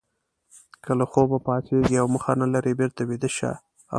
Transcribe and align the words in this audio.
که 0.83 0.91
له 0.99 1.05
خوبه 1.11 1.37
پاڅېږئ 1.45 1.95
او 2.01 2.07
موخه 2.13 2.33
نه 2.41 2.47
لرئ 2.53 2.73
بېرته 2.79 3.01
ویده 3.09 3.29
شئ. 3.37 3.51